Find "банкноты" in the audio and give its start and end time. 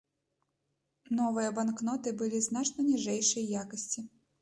1.59-2.17